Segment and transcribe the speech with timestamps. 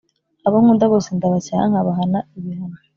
[0.45, 2.77] Abo nkunda bose ndabacyaha nkabahana ibihano